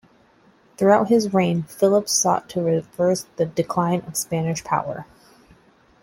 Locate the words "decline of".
3.45-4.17